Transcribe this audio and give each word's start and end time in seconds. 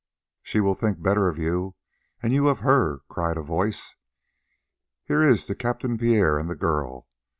"She 0.41 0.59
will 0.61 0.73
think 0.73 0.97
the 0.97 1.03
better 1.03 1.27
of 1.27 1.37
you, 1.37 1.75
and 2.23 2.33
you 2.33 2.49
of 2.49 2.61
her 2.61 2.71
for 3.01 3.03
it," 3.03 3.07
cried 3.07 3.37
a 3.37 3.43
voice. 3.43 3.97
"Here 5.03 5.21
is 5.21 5.45
to 5.45 5.53
Captain 5.53 5.95
Pierre 5.95 6.39
and 6.39 6.49
the 6.49 6.55
girl." 6.55 7.07